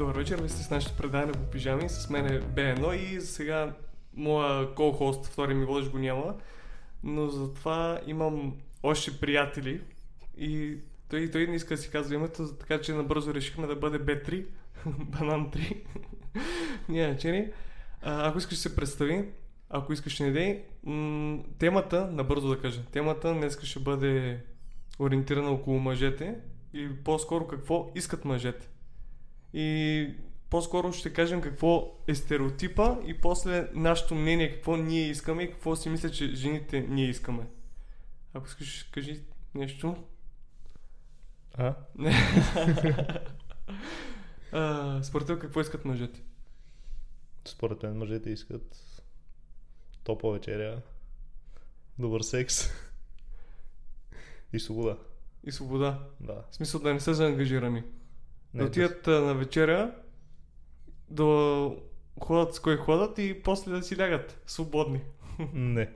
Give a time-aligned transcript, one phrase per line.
[0.00, 1.88] Добър вечер, вие сте с нашето предаване по пижами.
[1.88, 3.72] С мен е B1 и сега
[4.14, 6.34] моя кол-хост, втори ми водещ го няма.
[7.04, 9.80] Но затова имам още приятели
[10.38, 10.76] и
[11.08, 14.44] той, той не иска да си казва името, така че набързо решихме да бъде B3,
[14.86, 15.76] Банан 3.
[16.88, 17.44] Няма.
[18.02, 19.24] А, ако искаш се представи,
[19.70, 24.40] ако искаш не дей, м- темата, набързо да кажа, темата днес ще бъде
[24.98, 26.34] ориентирана около мъжете
[26.74, 28.69] и по-скоро какво искат мъжете.
[29.54, 30.08] И
[30.50, 35.76] по-скоро ще кажем какво е стереотипа и после нашето мнение, какво ние искаме и какво
[35.76, 37.46] си мисля, че жените ние искаме.
[38.34, 39.20] Ако искаш, кажи
[39.54, 39.96] нещо.
[41.54, 41.74] А?
[44.52, 46.22] а, според теб какво искат мъжете?
[47.44, 48.80] Според мен мъжете искат
[50.04, 50.82] топла вечеря,
[51.98, 52.68] добър секс
[54.52, 54.96] и свобода.
[55.44, 56.08] И свобода.
[56.20, 56.44] Да.
[56.50, 57.84] В смисъл да не са заангажирани.
[58.54, 59.94] Не, да отидат а, на вечеря,
[61.10, 61.70] да
[62.20, 65.00] ходят с кой ходят и после да си лягат свободни.
[65.52, 65.90] Не.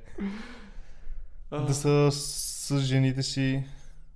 [1.51, 3.65] А, Да са с, жените си,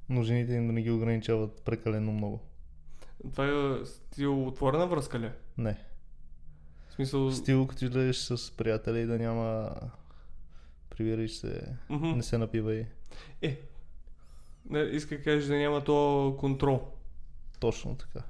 [0.08, 2.40] но жените им да не ги ограничават прекалено много.
[3.32, 5.30] Това е стил отворена връзка ли?
[5.58, 5.76] Не.
[6.88, 7.32] В смисъл...
[7.32, 9.70] Стил, като излезеш с приятели да няма
[10.90, 12.06] прибираш се, Мгм.
[12.06, 12.86] не се напивай.
[13.42, 13.60] Е,
[14.70, 16.92] не, иска да кажеш да няма то контрол.
[17.60, 18.20] Точно така.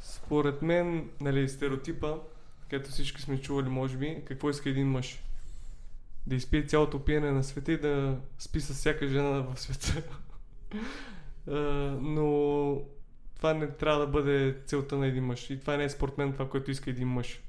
[0.00, 2.14] Според мен, нали, стереотипа,
[2.70, 5.22] където всички сме чували, може би, какво иска един мъж?
[6.26, 10.02] Да изпие цялото пиене на света и да спи с всяка жена в света.
[12.00, 12.82] Но
[13.36, 15.50] това не трябва да бъде целта на един мъж.
[15.50, 17.42] И това не е според мен това, което иска един мъж.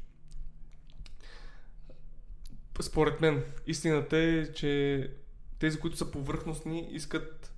[2.82, 5.12] Според мен, истината е, че
[5.60, 7.54] тези, които са повърхностни, искат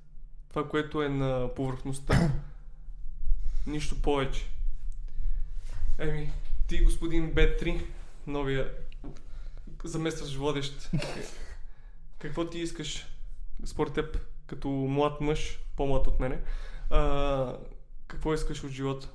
[0.50, 2.32] това, което е на повърхността.
[3.68, 4.46] Нищо повече.
[6.00, 6.32] Еми,
[6.68, 7.86] ти, господин Б3,
[8.28, 8.74] новия
[9.84, 10.92] заместващ водещ,
[12.20, 13.08] какво ти искаш
[13.66, 14.18] според теб,
[14.48, 16.42] като млад мъж, по-млад от мене,
[16.90, 17.58] а,
[18.08, 19.10] какво искаш от живота?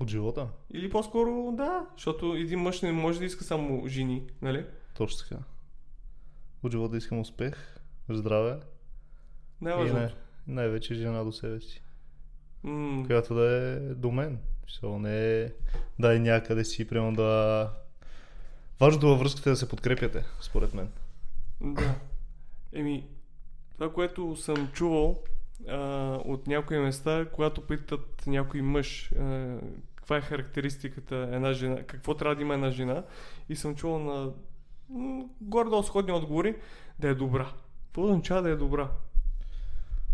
[0.00, 0.48] От живота?
[0.70, 4.66] Или по-скоро да, защото един мъж не може да иска само жени, нали?
[4.94, 5.42] Точно така.
[6.62, 7.78] От живота искам успех,
[8.08, 8.60] здраве
[9.60, 10.00] Най-важното.
[10.00, 10.14] най-
[10.46, 11.82] най-вече жена до себе си.
[12.64, 14.38] М, която да е до мен.
[14.64, 15.52] Мисъл, не е
[15.98, 17.70] да е някъде си, примерно да...
[18.80, 20.88] Важното във връзката е да се подкрепяте, според мен.
[21.60, 21.94] Да.
[22.72, 23.06] Еми,
[23.74, 25.22] това, което съм чувал
[25.68, 25.78] а,
[26.24, 29.56] от някои места, когато питат някой мъж а,
[29.94, 33.04] каква е характеристиката една жена, какво трябва да има една жена,
[33.48, 34.32] и съм чувал на
[35.40, 36.56] горе-долу сходни отговори,
[36.98, 37.52] да е добра.
[37.86, 38.90] Какво означава да е добра?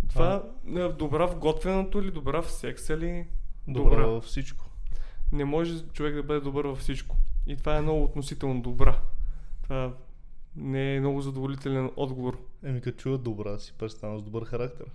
[0.09, 0.43] Това
[0.77, 3.27] е добра в готвеното ли, добра в секса ли?
[3.69, 4.07] Добра, Добра.
[4.07, 4.67] във всичко.
[5.33, 7.17] Не може човек да бъде добър във всичко.
[7.47, 8.99] И това е много относително добра.
[9.63, 9.95] Това
[10.57, 12.39] не е много задоволителен отговор.
[12.65, 14.87] Еми, като чуят добра, си представям с добър характер.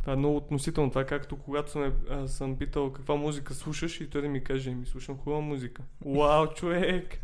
[0.00, 0.90] Това е много относително.
[0.90, 4.44] Това е както когато съм, а, съм питал каква музика слушаш и той да ми
[4.44, 5.82] каже, ми слушам хубава музика.
[6.06, 7.20] Вау, човек!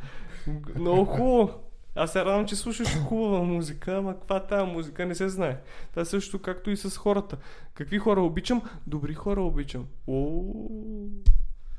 [0.76, 1.67] Много хубаво!
[1.98, 5.60] Аз се радвам, че слушаш хубава музика, ама каква е тази музика не се знае.
[5.90, 7.36] Това е също както и с хората.
[7.74, 8.62] Какви хора обичам?
[8.86, 9.86] Добри хора обичам.
[10.06, 10.42] О,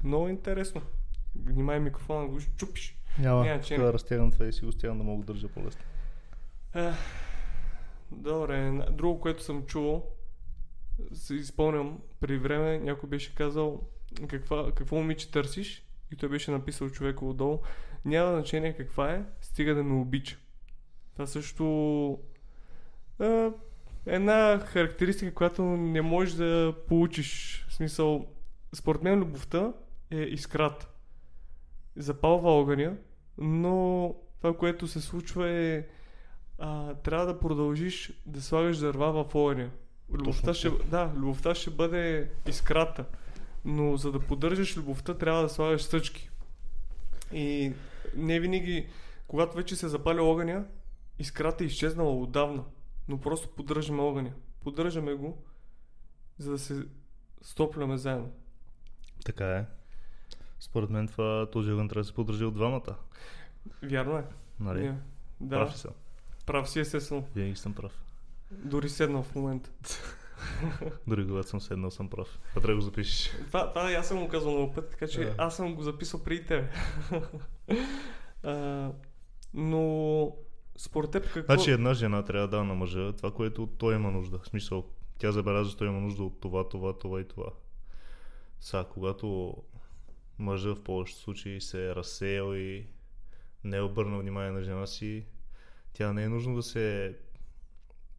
[0.03, 0.81] много интересно.
[1.45, 2.97] Внимай микрофона, го чупиш.
[3.19, 5.81] Няма, Няма, че да разтягам това и си го стягам да мога да държа по-лесно.
[8.11, 10.05] Добре, друго, което съм чувал,
[11.13, 13.81] се изпълням при време, някой беше казал
[14.27, 17.59] каква, какво момиче търсиш и той беше написал човека отдолу.
[18.05, 20.37] Няма значение каква е, стига да ме обича.
[21.13, 22.19] Това също
[23.21, 23.49] е
[24.05, 27.65] една характеристика, която не можеш да получиш.
[27.69, 28.27] В смисъл,
[28.73, 29.73] според мен любовта
[30.11, 30.87] е искрата.
[31.95, 32.95] Запалва огъня,
[33.37, 35.85] но това, което се случва е
[36.59, 39.69] а, трябва да продължиш да слагаш дърва в огъня.
[40.13, 43.05] Любовта ще, да, любовта ще бъде искрата,
[43.65, 46.29] но за да поддържаш любовта трябва да слагаш стъчки.
[47.33, 47.73] И
[48.15, 48.89] не винаги,
[49.27, 50.65] когато вече се запали огъня,
[51.19, 52.63] искрата е изчезнала отдавна,
[53.07, 54.31] но просто поддържаме огъня.
[54.63, 55.43] Поддържаме го,
[56.37, 56.85] за да се
[57.41, 58.31] стопляме заедно.
[59.25, 59.65] Така е.
[60.59, 62.95] Според мен това, този огън трябва да се поддържи от двамата.
[63.83, 64.25] Вярно е.
[64.59, 64.79] Нали?
[64.79, 64.95] Yeah.
[65.41, 65.91] Да, Прав ли съм?
[66.45, 67.27] прав си естествено.
[67.35, 68.01] Винаги съм прав.
[68.51, 69.69] Дори седнал в момента.
[71.07, 72.39] Дори когато съм седнал съм прав.
[72.49, 73.31] Това трябва да го запишеш.
[73.47, 75.35] Това, това аз съм го казал много път, така че Да.
[75.37, 76.69] аз съм го записал преди тебе.
[78.43, 78.91] а,
[79.53, 80.35] но
[80.77, 81.53] според теб какво...
[81.53, 84.39] Значи една жена трябва да дава на мъжа това, което той има нужда.
[84.39, 84.85] В смисъл,
[85.17, 87.49] тя забелязва, че той има нужда от това, това, това и това.
[88.59, 89.55] Сега, когато
[90.39, 92.87] мъжа в повечето случаи се е разсеял и
[93.63, 95.25] не е обърнал внимание на жена си,
[95.93, 97.17] тя не е нужно да се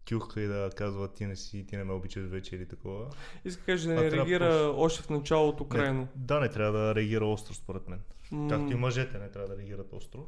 [0.05, 3.11] тюхка и да казва ти не си, ти не ме обичаш вече или такова.
[3.45, 6.01] Иска кажа да не реагира просто- още в началото крайно.
[6.01, 8.01] Не, да, не трябва да реагира остро според мен.
[8.33, 10.27] М, Както и мъжете не трябва да реагират остро.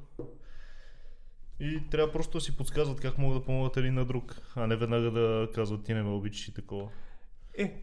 [1.61, 4.77] И трябва просто да си подсказват как могат да помогнат един на друг, а не
[4.77, 6.89] веднага да казват ти не ме обичаш и такова.
[7.59, 7.83] Е,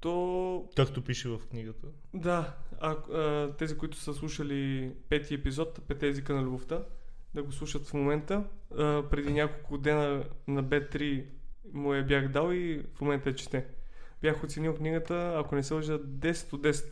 [0.00, 1.86] то Както пише в книгата.
[2.14, 6.82] Да, а, а, тези, които са слушали пети епизод, пете езика на любовта,
[7.34, 8.44] да го слушат в момента.
[8.78, 11.24] А, преди няколко дена на B3
[11.72, 13.66] му я бях дал и в момента я чете.
[14.22, 16.84] Бях оценил книгата, ако не се лъжа, 10 от 10.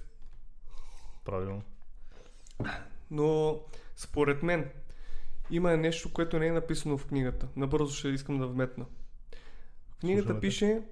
[1.25, 1.63] Правилно.
[3.11, 3.61] Но
[3.97, 4.71] според мен
[5.51, 7.49] има нещо, което не е написано в книгата.
[7.57, 8.87] Набързо ще искам да вметна.
[9.89, 10.83] В книгата Слушаме пише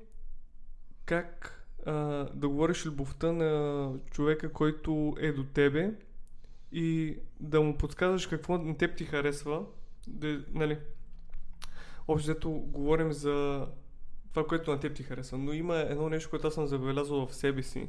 [1.06, 1.93] как а,
[2.35, 5.94] да говориш любовта на човека, който е до тебе
[6.74, 9.66] и да му подсказваш какво на теб ти харесва.
[10.08, 10.78] Да, нали?
[12.08, 13.66] Общо взето говорим за
[14.30, 15.38] това, което на теб ти харесва.
[15.38, 17.88] Но има едно нещо, което аз съм забелязал в себе си,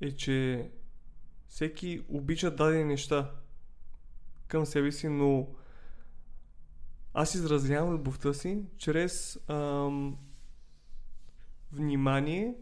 [0.00, 0.68] е, че
[1.48, 3.30] всеки обича дадени неща
[4.46, 5.48] към себе си, но
[7.14, 10.18] аз изразявам любовта си чрез ам,
[11.72, 12.54] внимание,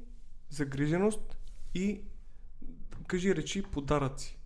[0.51, 1.39] загриженост
[1.75, 2.01] и
[3.07, 4.42] кажи речи подаръци.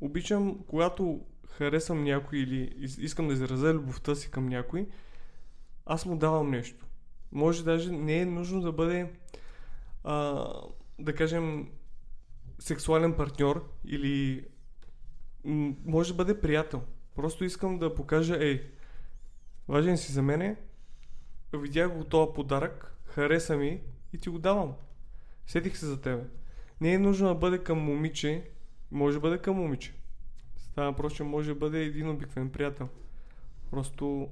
[0.00, 4.88] Обичам, когато харесвам някой или искам да изразя любовта си към някой,
[5.86, 6.86] аз му давам нещо.
[7.32, 9.12] Може даже не е нужно да бъде
[10.04, 10.44] а,
[10.98, 11.68] да кажем
[12.58, 14.46] сексуален партньор или
[15.84, 16.82] може да бъде приятел.
[17.14, 18.70] Просто искам да покажа, ей,
[19.68, 20.56] важен си за мене,
[21.52, 23.80] видях го този подарък, хареса ми
[24.12, 24.74] и ти го давам.
[25.46, 26.24] Сетих се за тебе.
[26.80, 28.50] Не е нужно да бъде към момиче,
[28.94, 29.94] може да бъде към момиче.
[30.56, 32.88] Става въпрос, че може да бъде един обикновен приятел.
[33.70, 34.28] Просто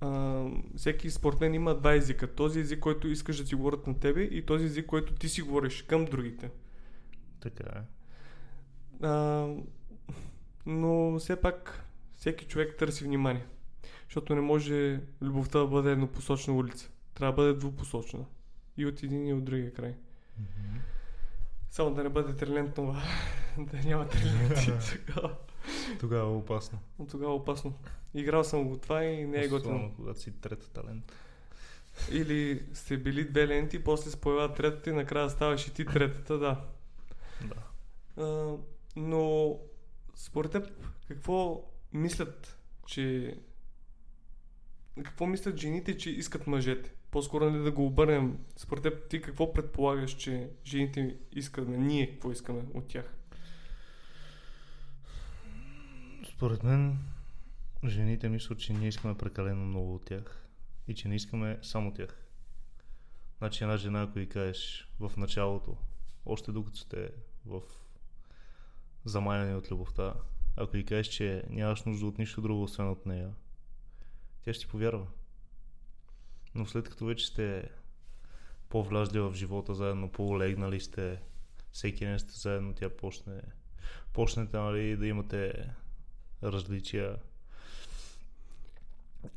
[0.00, 0.44] а,
[0.76, 2.34] всеки според мен има два езика.
[2.34, 5.42] Този език, който искаш да ти говорят на тебе и този език, който ти си
[5.42, 6.50] говориш към другите.
[7.40, 7.82] Така е.
[9.06, 9.46] А,
[10.66, 11.84] но все пак
[12.14, 13.46] всеки човек търси внимание.
[14.04, 16.90] Защото не може любовта да бъде еднопосочна улица.
[17.14, 18.24] Трябва да бъде двупосочна.
[18.76, 19.94] И от един и от другия край.
[21.70, 23.02] Само да не бъде трилентнова.
[23.58, 24.72] да няма триленти.
[25.06, 25.36] тогава-
[26.00, 26.78] Тогава е опасно.
[26.98, 27.74] Но тогава е опасно.
[28.14, 29.92] Играл съм го това и не е готино.
[29.96, 31.12] Когато си трета талент.
[32.10, 36.38] Или сте били две ленти, после се появява третата и накрая ставаш и ти третата,
[36.38, 36.64] да.
[37.44, 37.62] Да.
[38.18, 38.56] А,
[38.96, 39.56] но
[40.14, 40.66] според теб,
[41.08, 43.36] какво мислят, че...
[45.04, 46.92] Какво мислят жените, че искат мъжете?
[47.10, 48.38] По-скоро не да го обърнем.
[48.56, 51.76] Според теб, ти какво предполагаш, че жените искаме?
[51.76, 53.14] Ние какво искаме от тях?
[56.34, 56.98] Според мен,
[57.84, 60.46] жените мислят, че ние искаме прекалено много от тях
[60.88, 62.26] и че не искаме само тях.
[63.38, 65.76] Значи една жена, ако и кажеш в началото,
[66.26, 67.10] още докато сте
[67.46, 67.60] в
[69.04, 70.14] замаяни от любовта,
[70.56, 73.30] ако и кажеш, че нямаш нужда от нищо друго, освен от нея,
[74.42, 75.06] тя ще ти повярва.
[76.54, 77.70] Но след като вече сте
[78.68, 81.22] по-влязли в живота заедно, по-легнали сте,
[81.72, 83.40] всеки ден сте заедно, тя почне,
[84.12, 85.70] почнете нали, да имате
[86.42, 87.16] различия,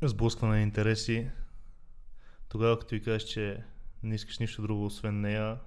[0.02, 1.30] сблъскване на интереси,
[2.48, 3.64] тогава като ти кажеш, че
[4.02, 5.58] не искаш нищо друго освен нея,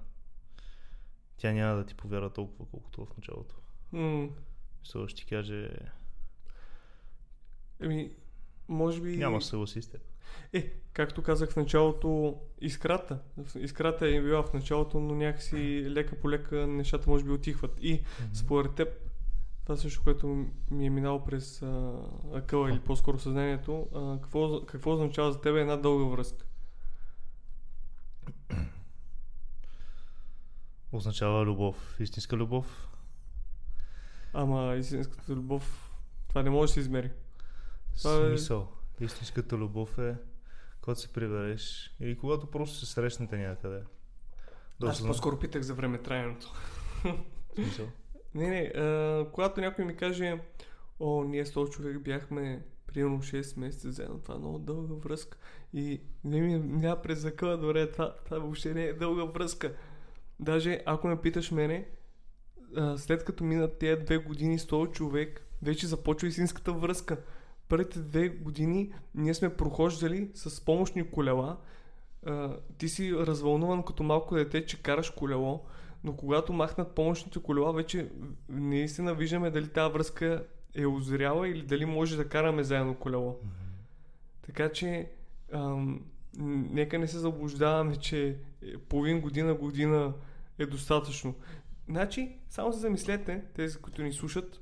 [1.36, 3.54] тя няма да ти повярва толкова, колкото в началото.
[4.82, 5.70] Мисля, ще ти каже,
[7.80, 8.10] Еми,
[8.68, 9.16] може би...
[9.16, 10.00] няма се съгласи с теб.
[10.52, 13.18] Е, както казах в началото, искрата.
[13.58, 17.78] Искрата е била в началото, но някакси лека по лека нещата може би отихват.
[17.82, 18.88] И според теб,
[19.62, 21.92] това също, което ми е минало през а,
[22.34, 26.44] акъла или по-скоро съзнанието, а, какво, какво означава за теб една дълга връзка?
[30.92, 31.96] Означава любов.
[32.00, 32.88] Истинска любов.
[34.32, 35.90] Ама истинската любов,
[36.28, 37.10] това не може да се измери.
[37.98, 38.68] Това е- Смисъл.
[39.00, 40.16] Истинската любов е
[40.80, 43.82] когато се прибереш или когато просто се срещнете някъде.
[44.80, 46.52] Да Аз по-скоро питах за времетраенето.
[47.54, 47.86] Смисъл.
[48.34, 50.40] Не, не, а, когато някой ми каже,
[51.00, 55.38] о, ние с този човек бяхме примерно 6 месеца заедно, това е много дълга връзка.
[55.72, 59.74] И не ми няма през закъла, добре, това, това въобще не е дълга връзка.
[60.40, 61.88] Даже ако ме питаш мене,
[62.76, 67.18] а, след като минат тези две години с този човек, вече започва истинската връзка.
[67.68, 71.56] Първите две години ние сме прохождали с помощни колела.
[72.26, 75.64] А, ти си развълнуван като малко дете, че караш колело,
[76.04, 78.10] Но когато махнат помощните колела, вече
[78.48, 80.44] наистина виждаме дали тази връзка
[80.74, 83.40] е озряла или дали може да караме заедно колело.
[84.42, 85.10] Така че,
[85.52, 86.04] ам,
[86.70, 88.38] нека не се заблуждаваме, че
[88.88, 90.12] половин година, година
[90.58, 91.34] е достатъчно.
[91.88, 94.60] Значи, само се замислете, тези, които ни слушат,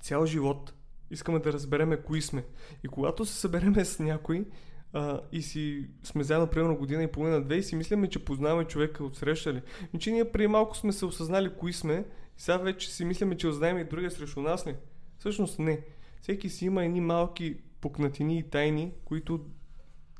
[0.00, 0.72] цял живот
[1.10, 2.44] искаме да разбереме кои сме.
[2.84, 4.44] И когато се събереме с някой
[4.92, 9.04] а, и си сме заедно примерно година и половина-две и си мислиме, че познаваме човека
[9.04, 9.62] от среща ли.
[9.98, 12.04] Че ние преди малко сме се осъзнали кои сме
[12.38, 14.76] и сега вече си мислиме, че ознаем и другия срещу нас ли.
[15.18, 15.80] Всъщност не.
[16.22, 19.44] Всеки си има едни малки пукнатини и тайни, които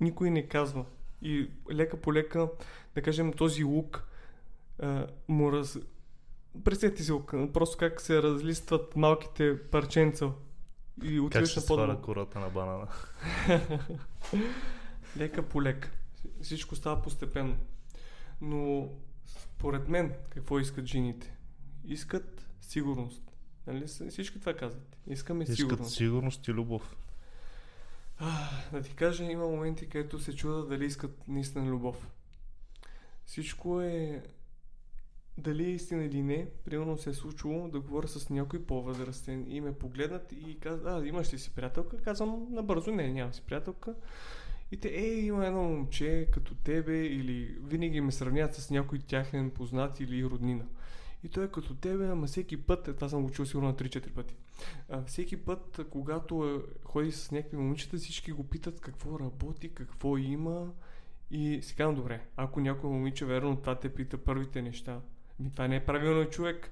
[0.01, 0.85] никой не казва.
[1.23, 2.49] И лека по лека,
[2.95, 4.09] да кажем, този лук
[4.79, 5.79] а, му раз...
[6.65, 7.13] Представете си
[7.53, 10.31] просто как се разлистват малките парченца
[11.03, 11.87] и Как отиваш се на по-долу.
[11.87, 12.89] сваля кората на банана?
[15.17, 15.91] Лека по лека.
[16.43, 17.57] Всичко става постепенно.
[18.41, 18.89] Но
[19.27, 21.37] според мен, какво искат жените?
[21.85, 23.23] Искат сигурност.
[23.67, 23.87] Нали?
[24.11, 24.97] Всички това казват.
[25.07, 25.95] Искаме Искат сигурност.
[25.97, 26.97] сигурност и любов.
[28.19, 32.09] А, да ти кажа, има моменти, където се чуда дали искат наистина любов.
[33.27, 34.23] Всичко е
[35.39, 39.61] дали е истина или не, примерно се е случило да говоря с някой по-възрастен и
[39.61, 41.97] ме погледнат и казват, а, имаш ли си приятелка?
[41.97, 43.95] Казвам набързо, не, нямам си приятелка.
[44.73, 49.51] И те, е, има едно момче като тебе или винаги ме сравняват с някой тяхен
[49.51, 50.65] познат или роднина.
[51.25, 53.75] И той е като тебе, ама всеки път, е, това съм го чул сигурно на
[53.75, 54.37] 3-4 пъти.
[54.89, 59.75] А, всеки път, а, когато е, ходи с някакви момичета, всички го питат какво работи,
[59.75, 60.73] какво има.
[61.31, 65.01] И си казвам, добре, ако някой момиче, верно, това те пита първите неща.
[65.39, 66.71] Ми, това не е правилно човек.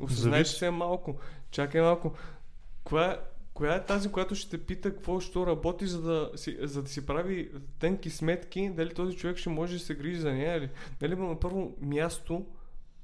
[0.00, 1.16] Осъзнайте се малко.
[1.50, 2.14] Чакай малко.
[2.84, 3.20] Коя,
[3.54, 6.88] коя е тази, която ще те пита какво, що работи, за да, си, за да
[6.88, 10.70] си прави тънки сметки, дали този човек ще може да се грижи за нея или...
[11.00, 12.46] Дали на първо място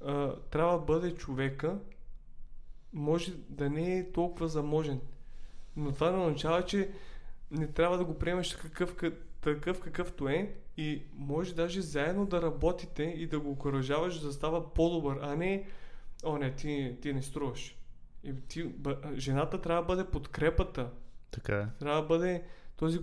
[0.05, 1.77] а, трябва да бъде човека,
[2.93, 4.99] може да не е толкова заможен.
[5.75, 6.89] Но това не означава, че
[7.51, 12.41] не трябва да го приемеш какъв, ка- такъв какъвто е и може даже заедно да
[12.41, 15.65] работите и да го окоръжаваш да става по-добър, а не
[16.23, 17.77] о не, ти, ти не струваш.
[18.23, 20.91] И ти, бъ, жената трябва да бъде подкрепата,
[21.31, 21.67] Така е.
[21.79, 22.43] трябва да бъде
[22.75, 22.99] този,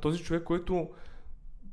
[0.00, 0.90] този човек, който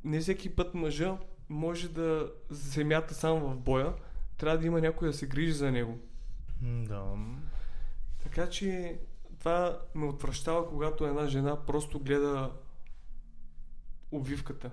[0.04, 1.18] не всеки път мъжа
[1.50, 3.94] може да земята сам в боя,
[4.38, 6.00] трябва да има някой да се грижи за него.
[6.62, 7.16] Да.
[8.24, 9.00] Така че
[9.40, 12.52] това ме отвръщава, когато една жена просто гледа
[14.12, 14.72] обвивката.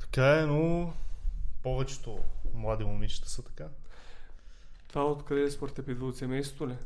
[0.00, 0.92] Така е, но
[1.62, 2.18] повечето
[2.54, 3.68] млади момичета са така.
[4.88, 6.76] Това откъде е според теб идва от семейството ли?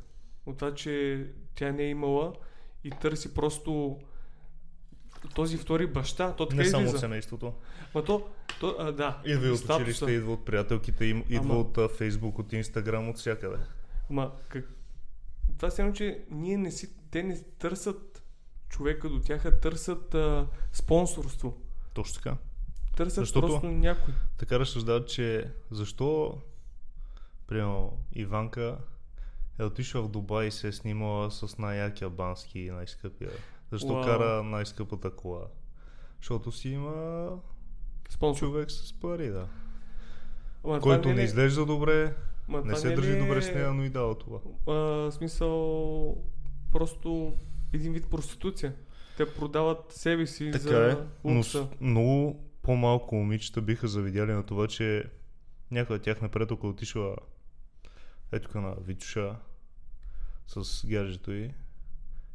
[0.47, 2.33] От това, че тя не е имала
[2.85, 3.99] и търси просто
[5.35, 7.01] този втори баща, то Не само от излиза.
[7.01, 7.55] семейството.
[7.95, 8.29] Ма то,
[8.61, 9.77] то а, да, Идва и от статуса.
[9.77, 13.57] училище, идва от приятелките им, идва Ама- от а, Фейсбук, от Инстаграм, от всякъде.
[14.11, 14.65] Ма, как...
[15.57, 18.08] Това се едно, че ние не си, те не търсят
[18.69, 21.57] човека до тях, търсят а, спонсорство.
[21.95, 22.37] Точно така.
[22.97, 24.15] Търсят Защото- просто някой.
[24.37, 26.39] Така разсъждават, че защо,
[27.47, 28.79] примерно, Иванка
[29.59, 33.31] е отишла в Дубай и се е снимала с най-якия бански и най-скъпия.
[33.73, 34.05] Защо Уау.
[34.05, 35.47] кара най-скъпата кола?
[36.17, 37.29] Защото си има
[38.09, 38.39] Спонсор.
[38.39, 39.49] човек с пари, да.
[40.65, 42.17] Ама Който не, не е- изглежда добре,
[42.49, 44.39] ма не се не държи е- добре с нея, но и дава това.
[44.67, 46.17] А, смисъл,
[46.73, 47.37] просто
[47.73, 48.75] един вид проституция.
[49.17, 54.43] Те продават себе си Така за е, но с- много по-малко момичета биха завидяли на
[54.47, 55.05] това, че
[55.71, 57.17] някой от тях напред, ако е отишла
[58.33, 59.37] ето тук на Витюша
[60.47, 61.51] с гаджето й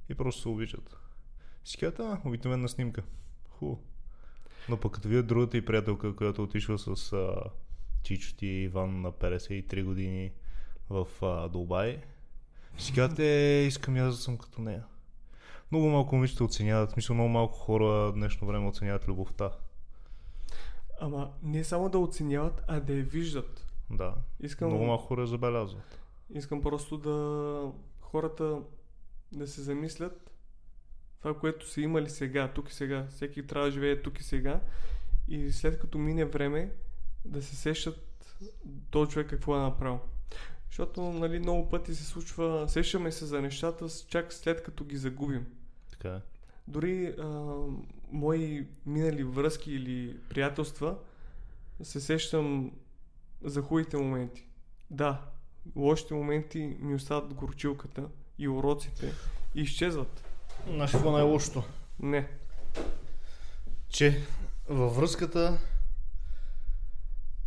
[0.09, 0.97] и просто се обичат.
[1.65, 3.03] И си казват, а, обикновена снимка.
[3.49, 3.83] Хубаво.
[4.69, 7.35] Но пък като видят другата и приятелка, която отишла с а,
[8.03, 10.31] чичо ти Иван на 53 години
[10.89, 12.01] в а, Дубай,
[12.77, 14.83] си казват, е, искам аз да съм като нея.
[15.73, 19.51] Много малко момичета оценяват, смисъл много малко хора днешно време оценяват любовта.
[21.01, 23.65] Ама не само да оценяват, а да я виждат.
[23.89, 24.15] Да.
[24.39, 25.99] Искам, Много малко хора забелязват.
[26.29, 28.61] искам просто да хората
[29.31, 30.31] да се замислят
[31.21, 33.07] това, което са имали сега, тук и сега.
[33.09, 34.59] Всеки трябва да живее тук и сега.
[35.27, 36.71] И след като мине време,
[37.25, 38.35] да се сещат
[38.91, 39.99] този човек какво е направил.
[40.67, 45.45] Защото нали, много пъти се случва, сещаме се за нещата чак след като ги загубим.
[46.03, 46.19] Така е.
[46.67, 47.25] Дори а,
[48.11, 50.97] мои минали връзки или приятелства
[51.83, 52.71] се сещам
[53.43, 54.47] за хубавите моменти.
[54.91, 55.21] Да,
[55.75, 58.07] лошите моменти ми остават горчилката
[58.37, 59.13] и уроците
[59.55, 60.23] и изчезват.
[60.67, 61.63] Знаеш какво е най-лошото?
[61.99, 62.27] Не.
[63.89, 64.23] Че
[64.69, 65.59] във връзката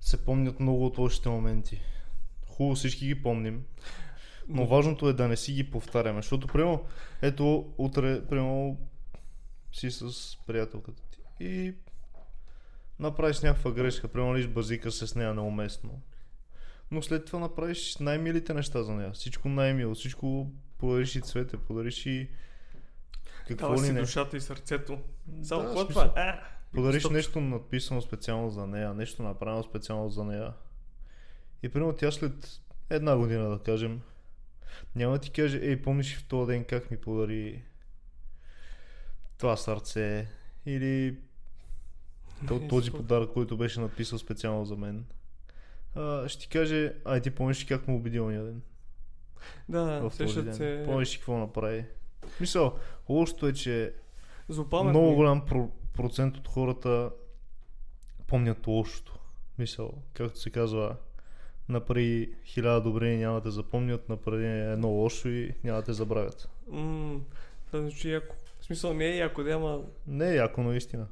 [0.01, 1.81] се помнят много от лошите моменти.
[2.47, 3.65] Хубаво всички ги помним,
[4.49, 6.85] но важното е да не си ги повтаряме, защото, примерно,
[7.23, 8.79] ето, утре, примерно,
[9.73, 10.03] си с
[10.47, 11.75] приятелката ти и
[12.99, 16.01] направиш някаква грешка, примерно базика се с нея неуместно.
[16.91, 19.13] Но след това направиш най-милите неща за нея.
[19.13, 22.29] Всичко най-мило, всичко подариш и цвете, подариш и
[23.49, 24.01] какво Дава ли си не.
[24.01, 24.99] душата и сърцето.
[25.43, 26.13] Само Да, какво е това?
[26.17, 26.41] А,
[26.75, 27.13] Подариш Стоп.
[27.13, 30.53] нещо надписано специално за нея, нещо направено специално за нея.
[31.63, 32.61] И примерно тя след
[32.91, 34.01] една година, да кажем,
[34.95, 37.63] няма да ти каже, ей, помниш в този ден как ми подари
[39.39, 40.29] това сърце
[40.67, 41.17] или
[42.49, 45.05] то- този подарък, който беше написал специално за мен.
[45.95, 48.63] А, ще ти каже, ай ти помниш как му убеди ония ден?
[49.69, 50.55] Да, в този ден.
[50.55, 51.85] се Помниш какво направи?
[52.41, 53.95] Мисъл, лошото е, че
[54.49, 54.91] злопаметни.
[55.01, 57.11] много голям про- процент от хората
[58.27, 59.19] помнят лошото.
[59.59, 60.97] Мисъл, както се казва,
[61.69, 66.49] направи хиляда добри и няма да запомнят, направи едно лошо и няма да те забравят.
[66.71, 67.21] М,
[67.67, 68.37] Това звучи яко.
[68.61, 69.81] В смисъл не е яко, да, ама...
[70.07, 71.07] Не е яко, наистина.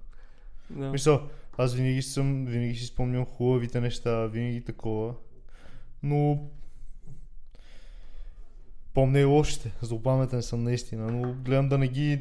[0.71, 0.91] Да.
[0.91, 1.23] Мисъл,
[1.59, 5.15] аз винаги съм, винаги си спомням хубавите неща, винаги такова.
[6.03, 6.49] Но
[8.95, 9.73] помня и лошите.
[9.83, 12.21] Злопаметен съм наистина, но гледам да не ги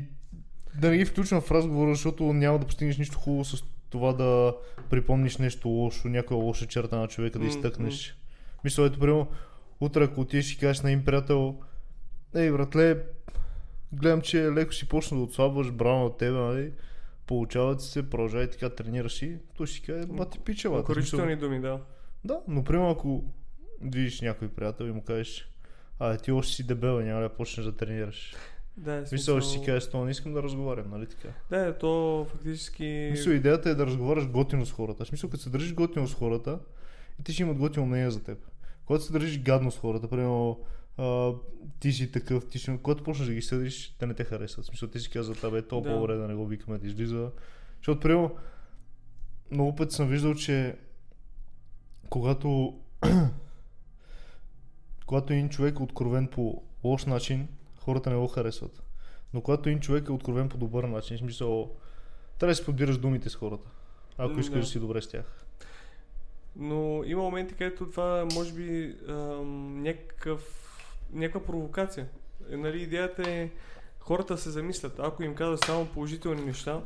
[0.76, 4.56] да не ги включвам в разговора, защото няма да постигнеш нищо хубаво с това да
[4.90, 8.18] припомниш нещо лошо, някоя лоша черта на човека да изтъкнеш.
[8.64, 9.28] Мисля, ето, примерно,
[9.80, 11.60] утре ако отидеш и кажеш на им приятел,
[12.36, 13.04] ей, братле,
[13.94, 16.72] гледам, че леко си почна да отслабваш, браво от тебе, нали?
[17.28, 20.76] Получават се, продължавай така, тренираш и той ще си каже, ма ти пича, бе.
[20.76, 21.80] Окоръчителни думи, да.
[22.24, 23.24] Да, но примерно ако
[23.82, 25.50] видиш някой приятел и му кажеш,
[26.00, 28.36] а ти още си дебел, няма да почнеш да тренираш.
[28.78, 31.28] Да, е Мисля, ще си кажеш, то не искам да разговарям, нали така?
[31.50, 33.10] Да, е, то фактически...
[33.12, 35.06] Мисля, идеята е да разговаряш готино с хората.
[35.06, 36.60] В смисъл, като се държиш готино с хората,
[37.20, 38.38] и ти ще имат готино мнение за теб.
[38.86, 40.60] Когато се държиш гадно с хората, примерно,
[40.98, 41.32] а,
[41.80, 42.80] ти си такъв, ти си...
[42.84, 44.66] Когато почнеш да ги съдиш, те не те харесват.
[44.66, 45.90] В смисъл, ти си казват, абе, то Да.
[45.90, 47.32] по-добре да не го викаме да излиза.
[47.78, 48.36] Защото, примерно,
[49.52, 50.76] много пъти съм виждал, че
[52.10, 52.80] когато
[55.06, 58.84] когато един човек е откровен по лош начин, хората не го харесват.
[59.34, 61.76] Но когато един човек е откровен по добър начин, в смисъл,
[62.40, 63.70] трябва да си подбираш думите с хората,
[64.18, 64.62] ако М, искаш да.
[64.62, 65.43] да си добре с тях.
[66.56, 70.42] Но има моменти, където това може би ам, някакъв,
[71.14, 72.08] някаква провокация.
[72.52, 73.50] Е, нали, идеята е
[74.00, 75.00] хората се замислят.
[75.00, 76.82] Ако им казват само положителни неща,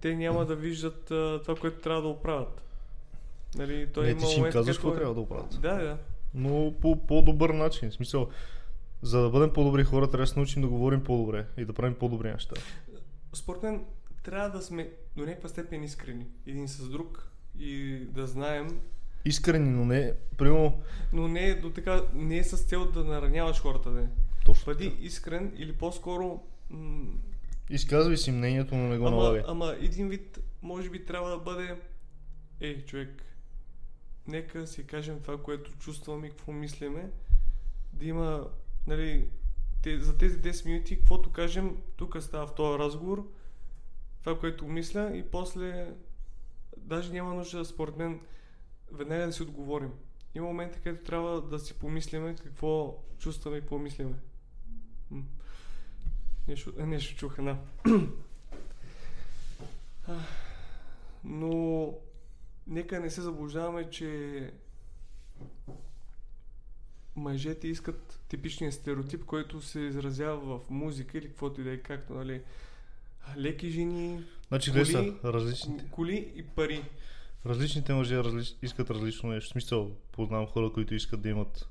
[0.00, 2.62] те няма да виждат а, това, което трябва да оправят.
[3.56, 5.60] Нали, той не, има ти ще им казваш какво е- трябва да оправят.
[5.60, 5.98] Да, да.
[6.34, 7.90] Но по по-добър начин.
[7.90, 8.28] В смисъл,
[9.02, 11.94] за да бъдем по-добри хора, трябва да се научим да говорим по-добре и да правим
[11.94, 12.56] по-добри неща.
[13.32, 13.84] Според мен
[14.22, 18.80] трябва да сме до някаква степен искрени един с друг и да знаем,
[19.24, 23.60] Искрени, но не, примерно, но не е до така, не е с цел да нараняваш
[23.60, 24.08] хората, да.
[24.44, 25.02] точно Бъди така.
[25.02, 27.12] искрен или по-скоро м-
[27.70, 29.42] Изказвай си мнението, но не го ама, налагай.
[29.46, 31.76] ама един вид, може би трябва да бъде
[32.60, 33.22] Ей, човек,
[34.26, 37.10] нека си кажем това, което чувстваме и какво мислиме,
[37.92, 38.48] да има,
[38.86, 39.28] нали,
[39.82, 43.28] те, за тези 10 минути, каквото кажем, тук става в този разговор,
[44.20, 45.94] това, което мисля и после
[46.86, 48.20] даже няма нужда, според мен,
[48.92, 49.92] веднага да си отговорим.
[50.34, 54.14] Има моменти, където трябва да си помислиме какво чувстваме и какво мислиме.
[56.48, 57.58] Нещо, е, нещо чух една.
[61.24, 61.94] Но
[62.66, 64.52] нека не се заблуждаваме, че
[67.16, 72.14] мъжете искат типичния стереотип, който се изразява в музика или каквото и да е, както,
[72.14, 72.42] нали,
[73.36, 75.84] леки жени, Значи коли- са различните.
[75.90, 76.84] коли и пари.
[77.46, 78.56] Различните мъже различ...
[78.62, 79.48] искат различно нещо.
[79.48, 81.68] В смисъл, познавам хора, които искат да имат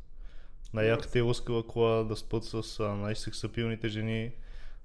[0.74, 2.64] най-яката и лъскава кола, да спят с
[2.96, 4.32] най-сексапилните жени,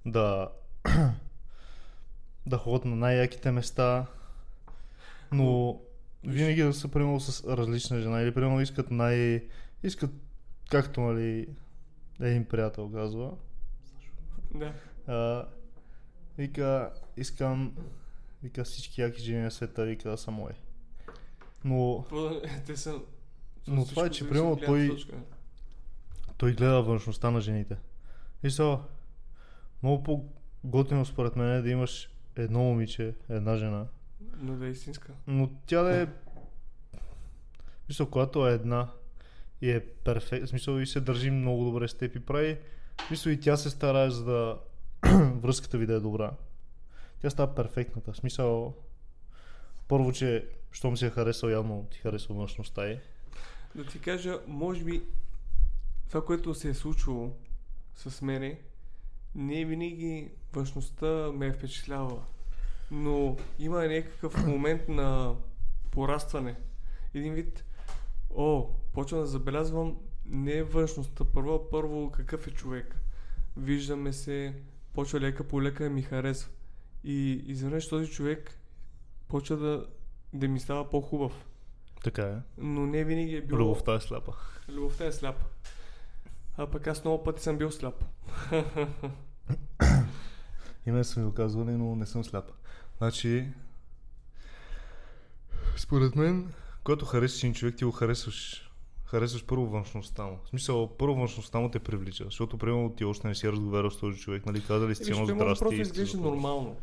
[0.06, 0.48] да
[2.46, 4.06] да ходят на най-яките места,
[5.32, 5.80] но
[6.24, 9.44] винаги да са примерно с различна жена или примерно искат най...
[9.82, 10.10] искат
[10.70, 11.48] както нали
[12.20, 13.32] един приятел казва,
[14.54, 14.72] Да.
[15.06, 15.44] а,
[16.40, 17.74] вика, искам
[18.42, 20.52] вика всички яки жени на света, вика да са мои.
[21.64, 22.04] Но
[22.66, 23.00] Те са...
[23.68, 25.16] Но това е, че примерно той- точка.
[26.36, 27.76] той гледа външността на жените.
[28.42, 28.78] И са,
[29.82, 33.86] много по-готино според мен е да имаш едно момиче, една жена,
[34.36, 35.12] Но да е истинска.
[35.26, 36.06] но тя да е
[37.88, 38.90] мисъл, когато е една
[39.60, 42.58] и е перфект, смисъл и се държи много добре с теб и прави,
[43.10, 44.58] мисъл и тя се старае за да
[45.42, 46.30] връзката ви да е добра.
[47.22, 48.12] Тя става перфектната.
[48.12, 48.74] В смисъл,
[49.88, 53.00] първо, че Щом си я харесал, явно ти харесва външността е.
[53.74, 55.02] Да ти кажа, може би
[56.08, 57.30] това, което се е случило
[57.94, 58.60] с мене,
[59.34, 62.22] не винаги външността ме е впечатлява.
[62.90, 65.34] Но има някакъв момент на
[65.90, 66.56] порастване.
[67.14, 67.64] Един вид,
[68.36, 72.96] о, почвам да забелязвам не външността първо, първо какъв е човек.
[73.56, 74.54] Виждаме се,
[74.92, 76.50] почва лека по лека да ми харесва.
[77.04, 78.58] И изведнъж този човек
[79.28, 79.86] почва да,
[80.32, 81.46] да ми става по-хубав.
[82.04, 82.36] Така е.
[82.58, 83.60] Но не винаги е било...
[83.60, 84.32] Любовта е сляпа.
[84.68, 85.44] Любовта е сляпа.
[86.56, 88.04] А пък аз много пъти съм бил сляп.
[90.86, 92.52] И мен са ми го казвали, но не съм сляпа.
[92.98, 93.48] Значи,
[95.76, 96.52] според мен,
[96.84, 98.69] когато харесаш един човек, ти го харесваш
[99.10, 100.38] харесваш първо външността му.
[100.44, 103.98] В смисъл, първо външността му те привлича, защото примерно ти още не си разговарял с
[103.98, 105.60] този човек, нали, казали си Еми, едно здрасти.
[105.64, 106.76] просто изглежда нормално.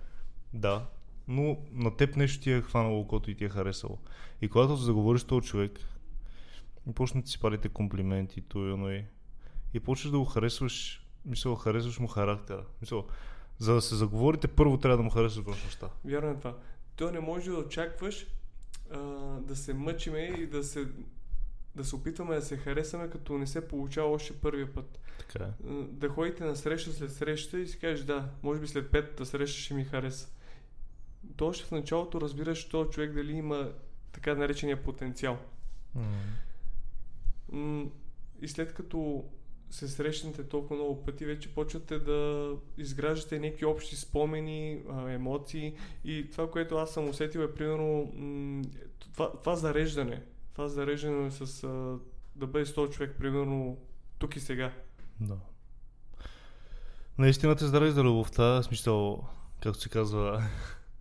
[0.54, 0.86] Да,
[1.28, 3.98] но на теб нещо ти е хванало, което и ти е харесало.
[4.42, 5.80] И когато заговориш с този човек,
[6.90, 9.06] и почнат да си парите комплименти, то и оно и,
[9.74, 12.64] и почваш да го харесваш, мисъл, харесваш му характера.
[12.82, 13.06] Мисъл,
[13.58, 15.90] за да се заговорите, първо трябва да му харесваш външността.
[16.06, 16.58] Вярно е това.
[16.96, 18.28] То не може да очакваш
[18.92, 19.00] а,
[19.40, 20.88] да се мъчиме и да се,
[21.78, 25.00] да се опитваме да се харесаме, като не се получава още първия път.
[25.20, 25.52] Така е.
[25.74, 29.60] Да ходите на среща след среща и си кажеш да, може би след петата среща
[29.60, 30.30] ще ми хареса.
[31.36, 33.72] То още в началото разбираш този човек дали има
[34.12, 35.38] така наречения потенциал.
[37.52, 37.86] М,
[38.42, 39.26] И след като
[39.70, 46.52] се срещнете толкова много пъти, вече почвате да изграждате някакви общи спомени, емоции и това,
[46.52, 48.12] което аз съм усетил е примерно
[49.14, 50.22] това, това зареждане.
[50.58, 51.98] Това зареждане с а,
[52.36, 53.78] да бъде 100 човек, примерно
[54.20, 54.74] тук и сега.
[55.20, 55.38] Да.
[57.18, 59.24] Наистина те зарежда любовта, в смисъл,
[59.62, 60.44] както се казва,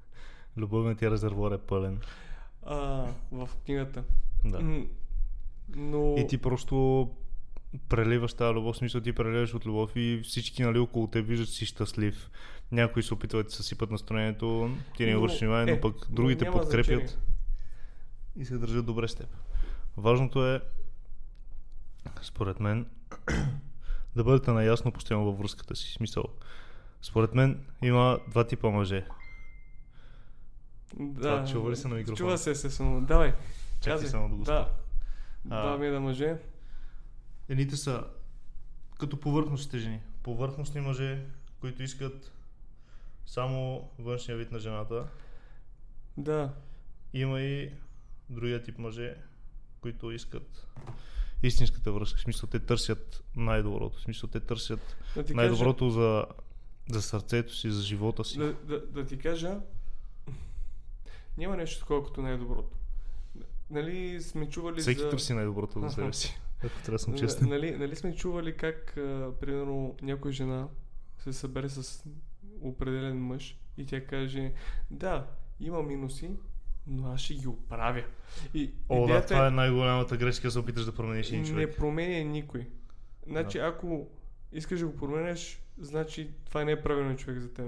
[0.56, 2.00] любовният ти резервуар е пълен.
[2.66, 4.04] А, в книгата.
[4.44, 4.82] Да.
[5.76, 6.14] Но...
[6.18, 7.10] И ти просто
[7.88, 11.66] преливаш тази любов, смисъл ти преливаш от любов и всички нали, около те виждат си
[11.66, 12.30] щастлив.
[12.72, 16.86] Някои се опитват да съсипат настроението, ти не обръщаш внимание, но е, пък другите подкрепят
[16.86, 17.08] значение.
[18.36, 19.45] и се държат добре с теб.
[19.96, 20.60] Важното е,
[22.22, 22.86] според мен,
[24.16, 25.92] да бъдете наясно постоянно във връзката си.
[25.92, 26.24] Смисъл,
[27.02, 29.06] според мен има два типа мъже.
[30.94, 31.20] Да.
[31.20, 32.16] Това чува ли се на микрофона?
[32.16, 33.00] Чува се, естествено.
[33.00, 33.34] Давай.
[33.80, 34.70] Чакай само да го Да.
[35.50, 35.70] А.
[35.70, 36.38] Дами да мъже.
[37.48, 38.04] Едните са
[38.98, 40.00] като повърхностните жени.
[40.22, 41.24] Повърхностни мъже,
[41.60, 42.32] които искат
[43.26, 45.06] само външния вид на жената.
[46.16, 46.54] Да.
[47.12, 47.72] Има и
[48.30, 49.16] другия тип мъже,
[49.80, 50.66] които искат
[51.42, 52.18] истинската връзка.
[52.18, 53.98] В смисъл, те търсят най-доброто.
[53.98, 56.24] В смисъл, те търсят Да най-доброто за,
[56.90, 58.38] за сърцето си, за живота си.
[58.38, 59.60] Кажа, да, да, да ти кажа,
[61.38, 62.76] няма нещо такова като най-доброто.
[63.70, 65.10] Нали сме чували Всеки за...
[65.10, 66.40] търси най-доброто за себе си.
[66.64, 67.48] Ако трябва да съм честен.
[67.48, 70.68] Нали, нали сме чували как, а, примерно, някоя жена
[71.18, 72.04] се събере с
[72.60, 74.52] определен мъж и тя каже,
[74.90, 75.26] да,
[75.60, 76.30] има минуси,
[76.86, 78.04] но аз ще ги оправя.
[78.54, 81.76] И О, да, това е най-голямата грешка, да се опиташ да промениш един не човек.
[81.76, 82.66] променя никой.
[83.26, 84.08] Значи, ако
[84.52, 87.66] искаш да го променеш, значи това не е правилният човек за теб.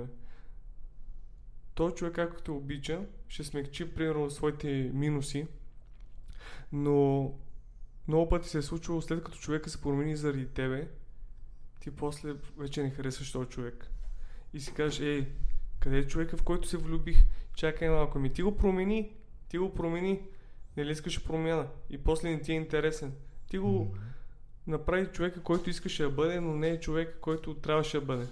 [1.74, 5.46] Той човек, ако те обича, ще смекчи, примерно, своите минуси,
[6.72, 7.33] но
[8.09, 10.88] много пъти се е случвало, след като човека се промени заради тебе,
[11.81, 13.90] ти после вече не харесваш този човек.
[14.52, 15.28] И си кажеш, ей,
[15.81, 17.24] къде е човека, в който се влюбих?
[17.58, 19.12] Чакай малко, ми ти го промени,
[19.48, 20.22] ти го промени,
[20.76, 21.66] не ли искаш промяна?
[21.90, 23.12] И после не ти е интересен.
[23.50, 24.00] Ти го М.
[24.66, 28.26] направи човека, който искаше да бъде, но не е човек, който трябваше да бъде.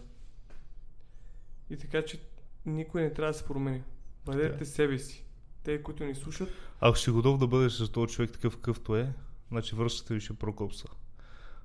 [1.70, 2.20] И така, че
[2.66, 3.82] никой не трябва да се промени.
[4.26, 4.66] Бъдете е.
[4.66, 5.24] себе си.
[5.62, 6.48] Те, които ни слушат,
[6.80, 9.12] Ако си готов да бъдеш с този човек такъв какъвто е,
[9.48, 10.88] значи връзката ви ще прокопса.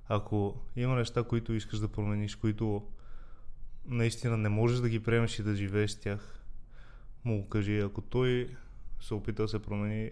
[0.07, 2.87] Ако има неща, които искаш да промениш, които
[3.85, 6.40] наистина не можеш да ги приемеш и да живееш с тях,
[7.25, 7.79] му кажи.
[7.79, 8.55] Ако той
[8.99, 10.11] се опита да се промени,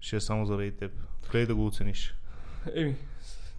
[0.00, 0.92] ще е само заради теб.
[1.30, 2.14] Гледай да го оцениш.
[2.74, 2.96] еми,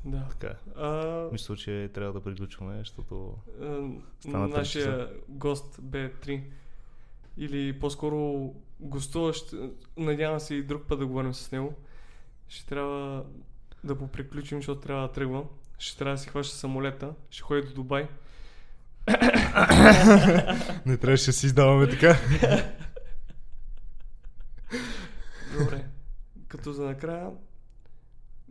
[0.05, 0.25] да.
[0.29, 0.81] Така е.
[0.81, 3.35] А, Мисля, че трябва да приключваме, защото...
[3.61, 6.43] а, Стана нашия гост Б3
[7.37, 9.53] или по-скоро гостуващ,
[9.97, 11.73] надявам се и друг път да говорим с него,
[12.47, 13.25] ще трябва
[13.83, 15.45] да поприключим, защото трябва да тръгвам.
[15.79, 18.07] Ще трябва да си хваща самолета, ще ходи до Дубай.
[20.85, 22.17] Не трябваше да си издаваме така.
[25.59, 25.85] Добре.
[26.47, 27.31] Като за накрая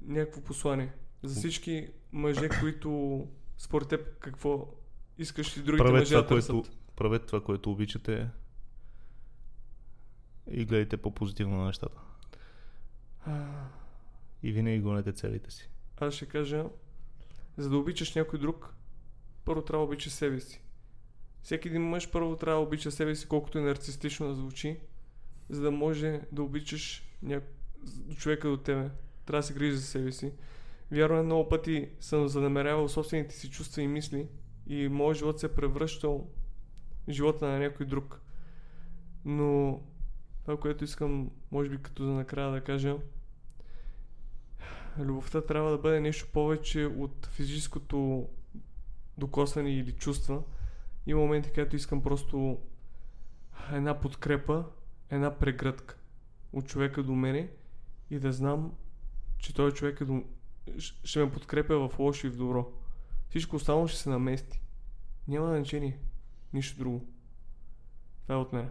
[0.06, 0.92] някакво послание
[1.22, 3.22] за всички мъже, които
[3.58, 4.68] според теб какво
[5.18, 6.64] искаш и другите Правете мъже това, да което,
[6.96, 8.28] правете това, което обичате.
[10.50, 12.00] и гледайте по-позитивно на нещата.
[14.42, 15.70] И винаги гонете целите си.
[16.00, 16.64] Аз ще кажа,
[17.56, 18.74] за да обичаш някой друг,
[19.44, 20.62] първо трябва да обичаш себе си.
[21.46, 24.80] Всеки един мъж първо трябва да обича себе си, колкото и нарцистично да звучи,
[25.48, 27.40] за да може да обичаш ня...
[28.16, 28.90] човека до тебе.
[29.26, 30.32] Трябва да се грижи за себе си.
[30.90, 34.28] Вярвам, много пъти съм занамерявал собствените си чувства и мисли
[34.66, 36.30] и моят живот се е превръщал
[37.08, 38.20] в живота на някой друг.
[39.24, 39.80] Но
[40.42, 42.96] това, което искам, може би като за накрая да кажа,
[44.98, 48.28] любовта трябва да бъде нещо повече от физическото
[49.18, 50.42] докосване или чувства.
[51.06, 52.58] Има моменти, където искам просто
[53.72, 54.64] една подкрепа,
[55.10, 55.96] една прегръдка
[56.52, 57.48] от човека до мене
[58.10, 58.72] и да знам,
[59.38, 60.24] че той човек е до...
[60.78, 62.72] ще ме подкрепя в лошо и в добро.
[63.28, 64.60] Всичко останало ще се намести.
[65.28, 65.98] Няма значение.
[66.52, 67.06] Нищо друго.
[68.22, 68.70] Това е от мен.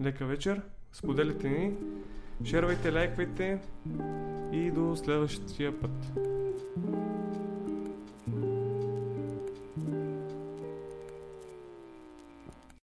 [0.00, 0.62] Лека вечер.
[0.92, 1.74] Споделяйте ни.
[2.44, 3.60] Шервайте, лайквайте
[4.52, 6.12] и до следващия път.